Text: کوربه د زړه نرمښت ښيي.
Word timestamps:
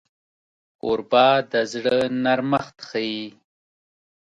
کوربه 0.81 1.27
د 1.51 1.53
زړه 1.71 1.97
نرمښت 2.23 2.77
ښيي. 2.87 3.23